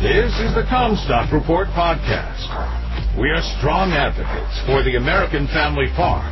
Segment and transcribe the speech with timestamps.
[0.00, 2.48] This is the CommStock Report podcast.
[3.20, 6.24] We are strong advocates for the American family farm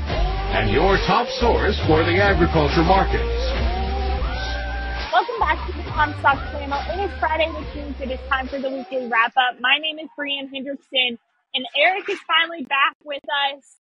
[0.56, 3.28] and your top source for the agriculture markets.
[5.12, 6.80] Welcome back to the CommStock channel.
[6.96, 8.00] It is Friday the 10th.
[8.08, 9.60] It is time for the weekly wrap up.
[9.60, 11.20] My name is Brianne Hendrickson,
[11.52, 13.20] and Eric is finally back with
[13.52, 13.76] us.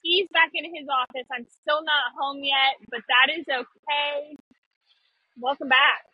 [0.00, 1.28] He's back in his office.
[1.28, 4.40] I'm still not home yet, but that is okay.
[5.36, 6.08] Welcome back.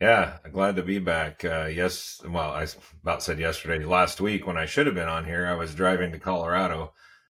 [0.00, 1.44] Yeah, glad to be back.
[1.44, 2.66] Uh, yes, well, I
[3.02, 6.12] about said yesterday, last week when I should have been on here, I was driving
[6.12, 6.92] to Colorado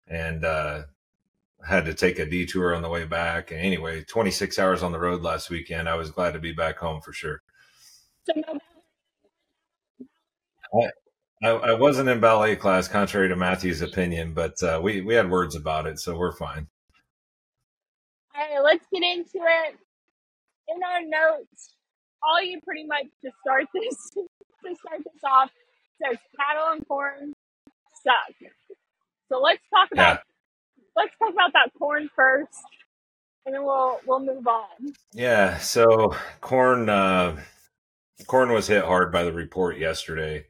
[0.07, 0.81] and uh,
[1.67, 3.51] had to take a detour on the way back.
[3.51, 5.87] And anyway, 26 hours on the road last weekend.
[5.87, 7.41] I was glad to be back home for sure.
[10.73, 10.89] I,
[11.41, 15.29] I, I wasn't in ballet class, contrary to Matthew's opinion, but uh, we we had
[15.29, 16.67] words about it, so we're fine.
[18.35, 19.77] All right, let's get into it.
[20.67, 21.73] In our notes,
[22.23, 25.49] all you pretty much to start this to start this off
[26.01, 27.33] says cattle and corn
[28.03, 28.51] suck.
[29.29, 30.19] So let's talk about
[30.77, 30.83] yeah.
[30.95, 32.63] let's talk about that corn first,
[33.45, 34.93] and then we'll we'll move on.
[35.13, 35.57] Yeah.
[35.57, 37.37] So corn uh,
[38.27, 40.45] corn was hit hard by the report yesterday.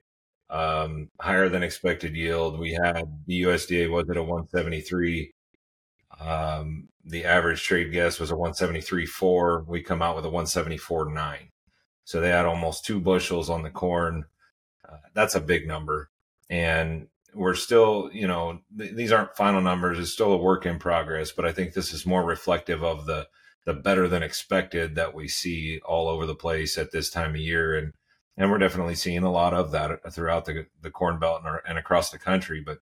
[0.50, 2.60] Um, higher than expected yield.
[2.60, 5.32] We had the USDA was at a 173.
[6.20, 9.68] Um, the average trade guess was a 173.4.
[9.68, 11.50] We come out with a 174.9.
[12.10, 14.26] So they had almost two bushels on the corn.
[14.84, 16.10] Uh, that's a big number.
[16.50, 20.00] And we're still, you know, th- these aren't final numbers.
[20.00, 23.28] It's still a work in progress, but I think this is more reflective of the
[23.66, 27.42] the better than expected that we see all over the place at this time of
[27.42, 27.78] year.
[27.78, 27.94] And
[28.36, 31.78] and we're definitely seeing a lot of that throughout the the corn belt and, and
[31.78, 32.60] across the country.
[32.60, 32.80] But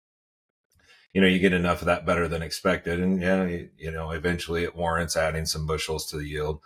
[1.13, 4.09] you know, you get enough of that better than expected, and yeah, you, you know,
[4.09, 6.59] eventually it warrants adding some bushels to the yield.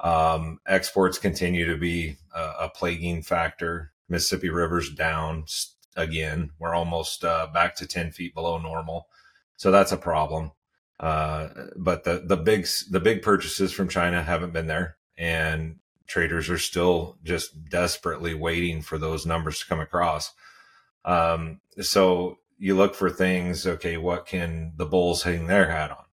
[0.00, 3.92] Um, exports continue to be a, a, plaguing factor.
[4.08, 5.44] Mississippi River's down
[5.96, 6.50] again.
[6.58, 9.08] We're almost uh, back to 10 feet below normal.
[9.56, 10.52] So that's a problem.
[11.00, 16.48] Uh, but the, the big, the big purchases from China haven't been there and traders
[16.48, 20.32] are still just desperately waiting for those numbers to come across.
[21.04, 23.66] Um, so you look for things.
[23.66, 23.96] Okay.
[23.96, 26.04] What can the bulls hang their hat on?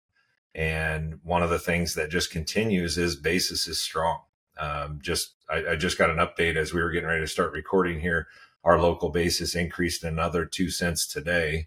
[0.54, 4.20] And one of the things that just continues is basis is strong.
[4.58, 7.52] Um, just I, I, just got an update as we were getting ready to start
[7.52, 8.28] recording here.
[8.62, 11.66] Our local basis increased another two cents today.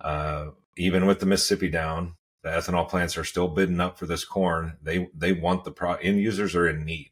[0.00, 4.24] Uh, even with the Mississippi down, the ethanol plants are still bidding up for this
[4.24, 4.78] corn.
[4.82, 7.10] They they want the pro end users are in need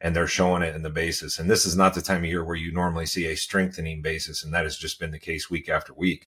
[0.00, 1.38] and they're showing it in the basis.
[1.38, 4.42] And this is not the time of year where you normally see a strengthening basis,
[4.42, 6.26] and that has just been the case week after week.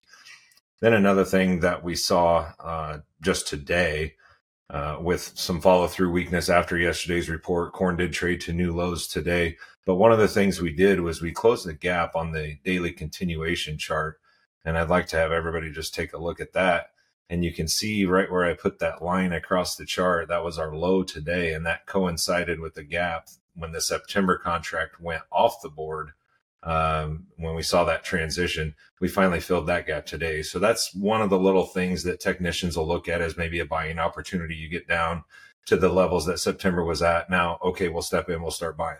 [0.79, 4.15] Then another thing that we saw uh, just today
[4.69, 7.73] uh, with some follow through weakness after yesterday's report.
[7.73, 9.57] Corn did trade to new lows today.
[9.85, 12.91] But one of the things we did was we closed the gap on the daily
[12.91, 14.19] continuation chart.
[14.65, 16.91] And I'd like to have everybody just take a look at that.
[17.29, 20.57] And you can see right where I put that line across the chart, that was
[20.57, 21.53] our low today.
[21.53, 26.11] And that coincided with the gap when the September contract went off the board
[26.63, 30.41] um, when we saw that transition, we finally filled that gap today.
[30.41, 33.65] So that's one of the little things that technicians will look at as maybe a
[33.65, 34.55] buying opportunity.
[34.55, 35.23] You get down
[35.65, 37.29] to the levels that September was at.
[37.29, 38.99] Now, okay, we'll step in, we'll start buying.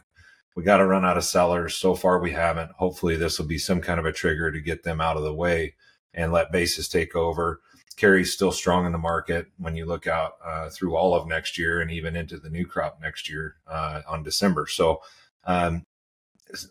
[0.55, 1.75] We got to run out of sellers.
[1.75, 2.71] So far, we haven't.
[2.73, 5.33] Hopefully, this will be some kind of a trigger to get them out of the
[5.33, 5.75] way
[6.13, 7.61] and let basis take over.
[7.95, 11.57] Carry's still strong in the market when you look out uh, through all of next
[11.57, 14.67] year and even into the new crop next year uh, on December.
[14.67, 15.01] So,
[15.45, 15.85] um,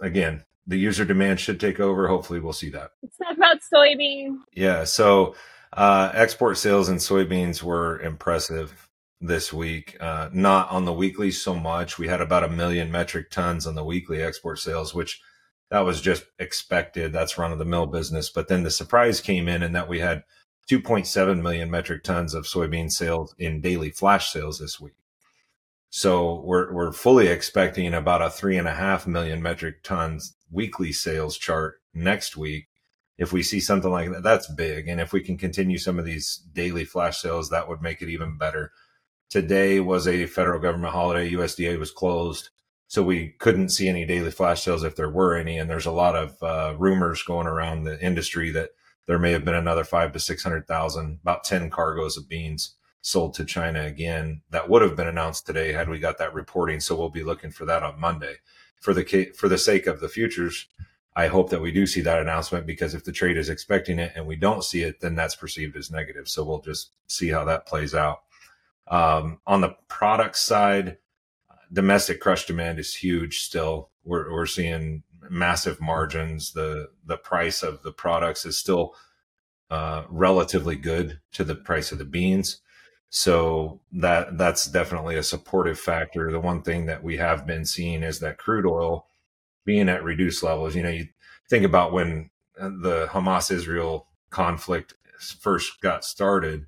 [0.00, 2.08] again, the user demand should take over.
[2.08, 2.92] Hopefully, we'll see that.
[3.02, 4.38] Let's talk about soybean.
[4.52, 4.84] Yeah.
[4.84, 5.34] So,
[5.72, 8.88] uh, export sales in soybeans were impressive
[9.20, 9.96] this week.
[10.00, 11.98] Uh, not on the weekly so much.
[11.98, 15.20] We had about a million metric tons on the weekly export sales, which
[15.70, 17.12] that was just expected.
[17.12, 18.28] That's run of the mill business.
[18.28, 20.24] But then the surprise came in and that we had
[20.70, 24.94] 2.7 million metric tons of soybean sales in daily flash sales this week.
[25.94, 30.90] So we're we're fully expecting about a three and a half million metric tons weekly
[30.90, 32.68] sales chart next week.
[33.18, 34.88] If we see something like that, that's big.
[34.88, 38.08] And if we can continue some of these daily flash sales, that would make it
[38.08, 38.72] even better.
[39.28, 41.30] Today was a federal government holiday.
[41.30, 42.48] USDA was closed.
[42.86, 45.58] So we couldn't see any daily flash sales if there were any.
[45.58, 48.70] And there's a lot of uh, rumors going around the industry that
[49.06, 53.44] there may have been another five to 600,000, about 10 cargoes of beans sold to
[53.44, 54.40] China again.
[54.50, 56.80] That would have been announced today had we got that reporting.
[56.80, 58.36] So we'll be looking for that on Monday.
[58.80, 60.66] For the for the sake of the futures,
[61.14, 64.12] I hope that we do see that announcement because if the trade is expecting it
[64.16, 66.28] and we don't see it, then that's perceived as negative.
[66.28, 68.22] So we'll just see how that plays out.
[68.88, 70.98] Um, on the product side,
[71.72, 73.90] domestic crush demand is huge still.
[74.04, 76.52] We're, we're seeing massive margins.
[76.52, 78.94] The the price of the products is still
[79.70, 82.60] uh, relatively good to the price of the beans.
[83.14, 86.32] So that that's definitely a supportive factor.
[86.32, 89.06] The one thing that we have been seeing is that crude oil
[89.66, 90.74] being at reduced levels.
[90.74, 91.08] You know, you
[91.50, 96.64] think about when uh, the Hamas Israel conflict first got started,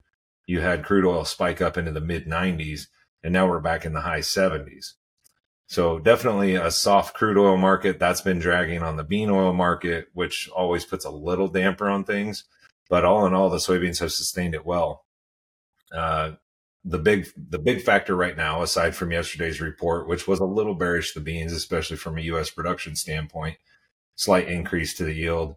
[0.46, 2.88] you had crude oil spike up into the mid 90s,
[3.22, 4.92] and now we're back in the high 70s.
[5.66, 10.08] So definitely a soft crude oil market that's been dragging on the bean oil market,
[10.12, 12.44] which always puts a little damper on things.
[12.90, 15.06] But all in all, the soybeans have sustained it well.
[15.94, 16.32] Uh,
[16.84, 20.74] the big the big factor right now, aside from yesterday's report, which was a little
[20.74, 22.50] bearish the beans, especially from a U.S.
[22.50, 23.56] production standpoint,
[24.16, 25.56] slight increase to the yield,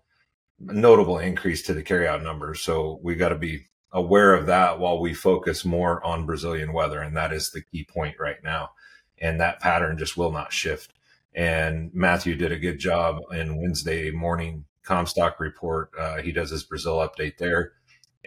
[0.59, 2.61] notable increase to the carryout numbers.
[2.61, 7.01] So we got to be aware of that while we focus more on Brazilian weather,
[7.01, 8.71] and that is the key point right now.
[9.19, 10.93] And that pattern just will not shift.
[11.33, 15.91] And Matthew did a good job in Wednesday morning CommStock report.
[15.97, 17.73] Uh, he does his Brazil update there,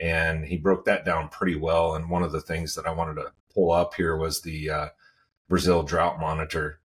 [0.00, 1.94] and he broke that down pretty well.
[1.94, 4.88] And one of the things that I wanted to pull up here was the uh,
[5.49, 6.81] Brazil drought monitor.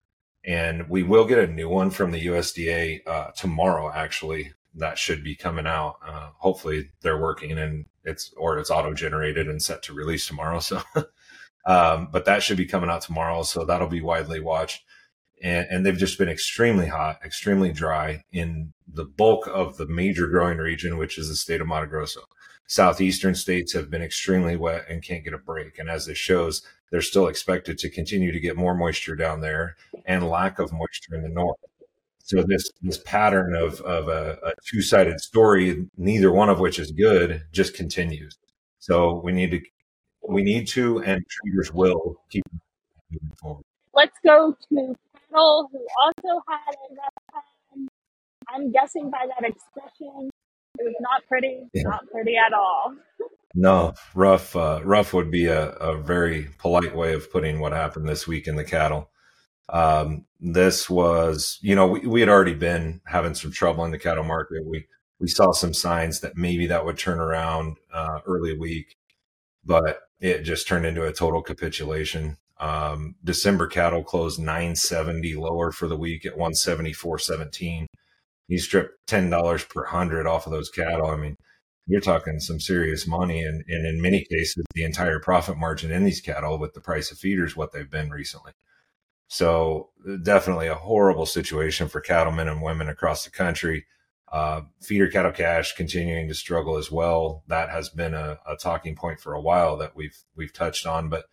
[0.45, 4.53] And we will get a new one from the USDA uh, tomorrow, actually.
[4.75, 5.97] That should be coming out.
[6.05, 10.61] Uh, hopefully, they're working and it's or it's auto generated and set to release tomorrow.
[10.61, 10.83] So,
[11.67, 13.43] um, but that should be coming out tomorrow.
[13.43, 14.83] So that'll be widely watched
[15.43, 20.29] and, and they've just been extremely hot, extremely dry in the bulk of the major
[20.29, 22.21] growing region, which is the state of Mato Grosso.
[22.69, 25.79] Southeastern states have been extremely wet and can't get a break.
[25.79, 29.77] And as this shows, they're still expected to continue to get more moisture down there
[30.07, 31.59] and lack of moisture in the north.
[32.25, 36.79] So this this pattern of of a, a two sided story, neither one of which
[36.79, 38.39] is good, just continues.
[38.79, 39.61] So we need to
[40.29, 42.45] we need to and traders will keep
[43.11, 43.65] moving forward.
[43.93, 44.97] Let's go to
[45.33, 47.45] who also had a rough
[47.75, 47.89] time.
[48.49, 50.31] I'm guessing by that expression,
[50.79, 51.83] it was not pretty, yeah.
[51.85, 52.95] not pretty at all.
[53.55, 54.57] No, rough.
[54.57, 58.47] Uh, rough would be a, a very polite way of putting what happened this week
[58.47, 59.11] in the cattle.
[59.69, 63.99] Um, this was, you know, we, we had already been having some trouble in the
[63.99, 64.67] cattle market.
[64.67, 64.87] We
[65.19, 68.97] we saw some signs that maybe that would turn around uh, early week,
[69.65, 72.39] but it just turned into a total capitulation.
[72.59, 77.87] Um, December cattle closed 970 lower for the week at 174.17.
[78.49, 81.07] You strip $10 per hundred off of those cattle.
[81.07, 81.37] I mean,
[81.87, 83.43] you're talking some serious money.
[83.43, 87.11] And, and in many cases, the entire profit margin in these cattle with the price
[87.11, 88.53] of feeders, what they've been recently.
[89.29, 89.89] So
[90.23, 93.87] definitely a horrible situation for cattlemen and women across the country.
[94.31, 97.43] Uh, feeder cattle cash continuing to struggle as well.
[97.49, 101.09] That has been a, a talking point for a while that we've we've touched on,
[101.09, 101.25] but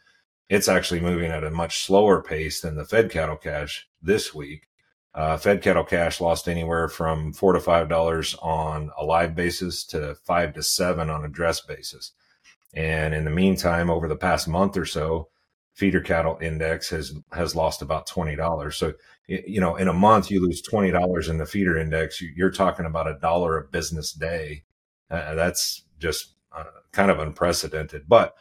[0.49, 4.67] it's actually moving at a much slower pace than the Fed cattle cash this week.
[5.13, 9.83] Uh, Fed cattle cash lost anywhere from four to five dollars on a live basis
[9.85, 12.11] to five to seven on a dress basis.
[12.73, 15.29] And in the meantime, over the past month or so,
[15.73, 18.77] feeder cattle index has has lost about twenty dollars.
[18.77, 18.93] So
[19.27, 22.21] you know, in a month you lose twenty dollars in the feeder index.
[22.21, 24.63] You're talking about a dollar a business day.
[25.09, 28.03] Uh, that's just uh, kind of unprecedented.
[28.07, 28.35] But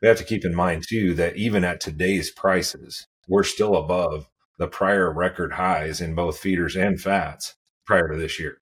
[0.00, 4.28] we have to keep in mind too that even at today's prices, we're still above
[4.58, 7.54] the prior record highs in both feeders and fats
[7.86, 8.60] prior to this year.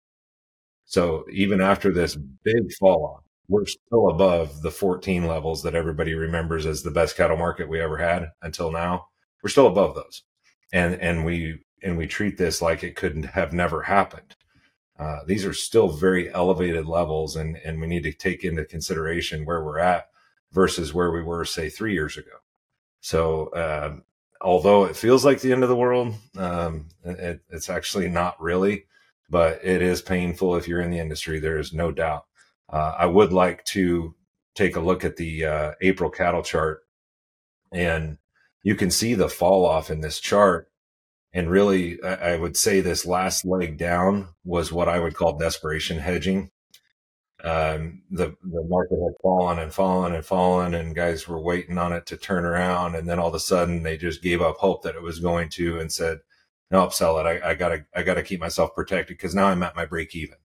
[0.86, 6.14] So even after this big fall off, we're still above the 14 levels that everybody
[6.14, 9.08] remembers as the best cattle market we ever had until now.
[9.44, 10.24] We're still above those.
[10.74, 14.36] And and we and we treat this like it couldn't have never happened.
[14.98, 19.46] Uh, these are still very elevated levels, and and we need to take into consideration
[19.46, 20.08] where we're at
[20.56, 22.38] versus where we were, say, three years ago.
[23.02, 24.04] So, um,
[24.42, 28.86] although it feels like the end of the world, um, it, it's actually not really,
[29.30, 31.40] but it is painful if you're in the industry.
[31.40, 32.26] There is no doubt.
[32.72, 34.16] Uh, I would like to
[34.56, 36.84] take a look at the uh, April cattle chart,
[37.72, 38.18] and
[38.64, 40.72] you can see the fall off in this chart.
[41.34, 46.00] And really, I would say this last leg down was what I would call desperation
[46.00, 46.50] hedging
[47.46, 51.94] um, the the market had fallen and fallen and fallen, and guys were waiting on
[51.94, 54.82] it to turn around, and then all of a sudden they just gave up hope
[54.82, 56.20] that it was going to, and said,
[56.72, 57.28] "No, sell it.
[57.28, 60.38] I, I gotta I gotta keep myself protected because now I'm at my break even."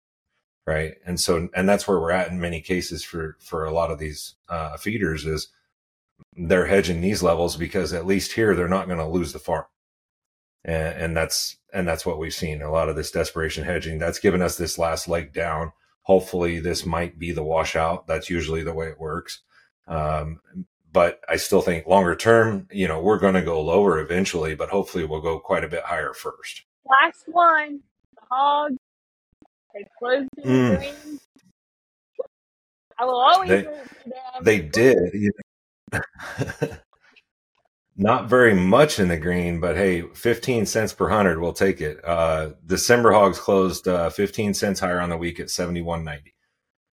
[0.67, 3.91] Right, and so and that's where we're at in many cases for for a lot
[3.91, 5.47] of these uh, feeders is
[6.35, 9.65] they're hedging these levels because at least here they're not going to lose the farm,
[10.65, 14.19] and, and that's and that's what we've seen a lot of this desperation hedging that's
[14.19, 15.71] given us this last leg down
[16.09, 18.07] hopefully this might be the washout.
[18.07, 19.41] That's usually the way it works.
[19.87, 20.39] Um,
[20.91, 24.69] but I still think longer term, you know, we're going to go lower eventually, but
[24.69, 26.63] hopefully we'll go quite a bit higher first.
[26.83, 27.81] Last one,
[28.15, 28.77] the hogs.
[29.75, 30.77] They closed in Mm.
[30.79, 31.19] green.
[32.97, 33.67] I will always They-.
[34.41, 34.97] They did.
[35.13, 35.31] you
[35.93, 35.99] know.
[38.01, 41.99] Not very much in the green, but hey, 15 cents per hundred, we'll take it.
[42.05, 46.31] Uh, December hogs closed uh, 15 cents higher on the week at 71.90.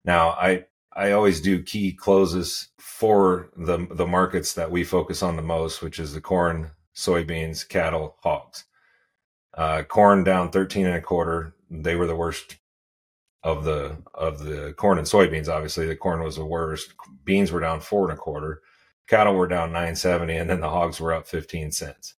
[0.04, 5.34] Now, I I always do key closes for the the markets that we focus on
[5.34, 8.64] the most, which is the corn, soybeans, cattle, hogs.
[9.54, 11.56] Uh, corn down 13 and a quarter.
[11.68, 12.58] They were the worst
[13.42, 15.48] of the of the corn and soybeans.
[15.48, 16.94] Obviously, the corn was the worst.
[17.24, 18.62] Beans were down four and a quarter.
[19.12, 22.14] Cattle were down 970, and then the hogs were up 15 cents.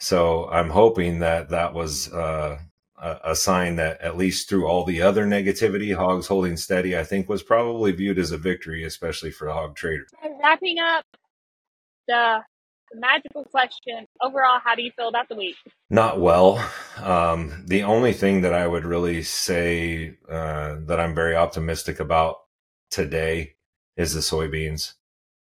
[0.00, 2.58] So I'm hoping that that was uh,
[3.00, 7.04] a, a sign that at least through all the other negativity, hogs holding steady, I
[7.04, 10.10] think was probably viewed as a victory, especially for the hog traders.
[10.24, 11.04] And wrapping up
[12.08, 12.40] the,
[12.90, 15.54] the magical question overall, how do you feel about the week?
[15.88, 16.68] Not well.
[17.00, 22.38] Um, the only thing that I would really say uh, that I'm very optimistic about
[22.90, 23.54] today
[23.96, 24.94] is the soybeans.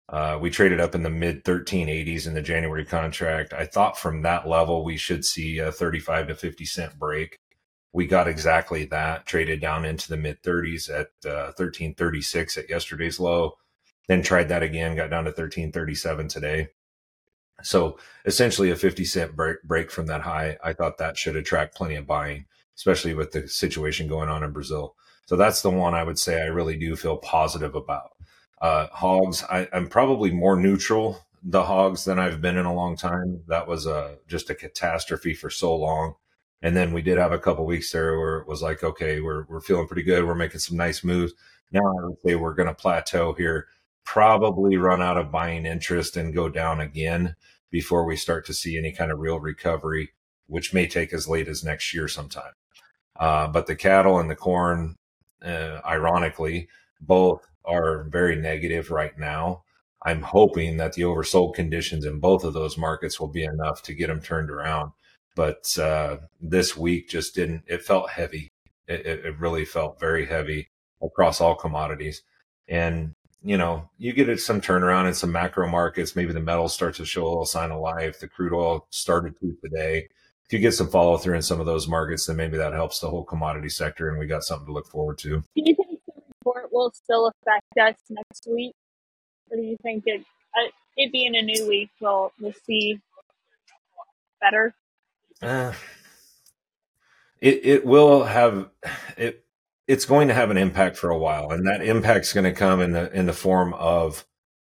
[0.08, 3.54] Uh, we traded up in the mid 1380s in the January contract.
[3.54, 7.40] I thought from that level we should see a 35 to 50 cent break.
[7.92, 9.26] We got exactly that.
[9.26, 13.58] Traded down into the mid 30s at uh, 1336 at yesterday's low.
[14.08, 14.96] Then tried that again.
[14.96, 16.68] Got down to 1337 today.
[17.64, 20.58] So essentially a 50 cent break, break from that high.
[20.64, 22.46] I thought that should attract plenty of buying,
[22.76, 24.96] especially with the situation going on in Brazil.
[25.26, 28.12] So that's the one I would say I really do feel positive about.
[28.66, 32.98] Uh, hogs, I, I'm probably more neutral the hogs than I've been in a long
[32.98, 33.44] time.
[33.48, 36.16] That was a, just a catastrophe for so long.
[36.64, 39.44] And then we did have a couple weeks there where it was like, okay, we're,
[39.44, 40.26] we're feeling pretty good.
[40.26, 41.34] We're making some nice moves.
[41.72, 43.68] Now I would say we're going to plateau here,
[44.04, 47.36] probably run out of buying interest and go down again
[47.70, 50.10] before we start to see any kind of real recovery,
[50.48, 52.54] which may take as late as next year sometime.
[53.16, 54.96] Uh, but the cattle and the corn,
[55.44, 56.68] uh, ironically,
[57.02, 59.64] both are very negative right now.
[60.04, 63.94] I'm hoping that the oversold conditions in both of those markets will be enough to
[63.94, 64.92] get them turned around.
[65.36, 68.52] But uh, this week just didn't, it felt heavy.
[68.88, 70.70] It, it, really felt very heavy
[71.02, 72.22] across all commodities.
[72.68, 76.16] And you know, you get some turnaround in some macro markets.
[76.16, 78.20] Maybe the metals start to show a little sign of life.
[78.20, 80.08] The crude oil started to today.
[80.48, 83.00] If you get some follow through in some of those markets, then maybe that helps
[83.00, 85.30] the whole commodity sector, and we got something to look forward to.
[85.30, 88.75] Do you think the report will still affect us next week?
[89.50, 93.00] Or do you think it, uh, it being a new week, we'll, we'll see
[94.41, 94.75] better?
[95.41, 95.74] Uh,
[97.41, 98.70] it it will have
[99.17, 99.44] it.
[99.88, 102.82] It's going to have an impact for a while, and that impact's going to come
[102.82, 104.25] in the in the form of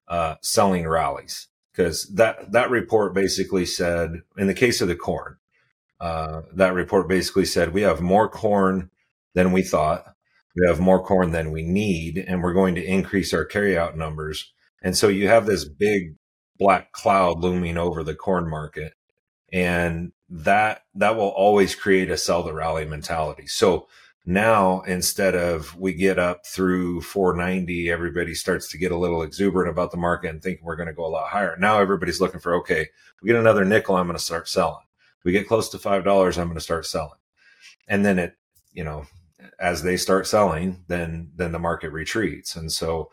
[0.07, 5.37] uh, selling rallies because that that report basically said, in the case of the corn,
[5.99, 8.89] uh, that report basically said we have more corn
[9.35, 10.14] than we thought,
[10.55, 14.53] we have more corn than we need, and we're going to increase our carryout numbers.
[14.81, 16.15] And so you have this big
[16.57, 18.93] black cloud looming over the corn market,
[19.51, 23.47] and that that will always create a sell the rally mentality.
[23.47, 23.87] So
[24.25, 29.69] now instead of we get up through 490 everybody starts to get a little exuberant
[29.69, 32.39] about the market and thinking we're going to go a lot higher now everybody's looking
[32.39, 32.87] for okay
[33.21, 34.83] we get another nickel i'm going to start selling
[35.23, 37.19] we get close to five dollars i'm going to start selling
[37.87, 38.35] and then it
[38.73, 39.05] you know
[39.59, 43.09] as they start selling then then the market retreats and so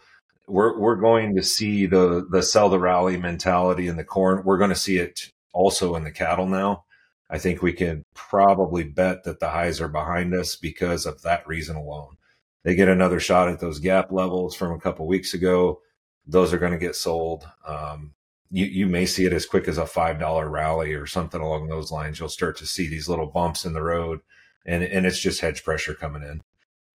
[0.49, 4.59] we're we're going to see the the sell the rally mentality in the corn we're
[4.59, 6.85] going to see it also in the cattle now
[7.33, 11.49] I think we can probably bet that the highs are behind us because of that
[11.49, 12.19] reason alone.
[12.63, 15.81] They get another shot at those gap levels from a couple weeks ago.
[16.27, 17.49] Those are going to get sold.
[17.67, 18.13] Um,
[18.51, 21.91] you, you may see it as quick as a $5 rally or something along those
[21.91, 22.21] lines.
[22.21, 24.21] You'll start to see these little bumps in the road
[24.67, 26.43] and, and it's just hedge pressure coming in.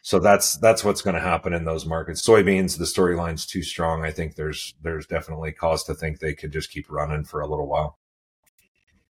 [0.03, 2.25] So that's, that's what's going to happen in those markets.
[2.25, 4.05] Soybeans, the storyline's too strong.
[4.05, 7.47] I think there's, there's definitely cause to think they could just keep running for a
[7.49, 7.99] little while.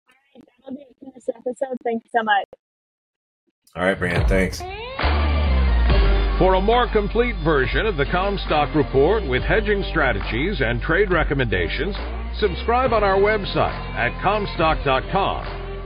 [0.07, 1.77] All right, that'll be it for this episode.
[1.83, 2.45] Thank you so much.
[3.75, 4.29] All right, Brian.
[4.29, 4.61] Thanks.
[6.39, 11.97] For a more complete version of the CommStock Report with hedging strategies and trade recommendations,
[12.39, 15.56] subscribe on our website at CommStock.com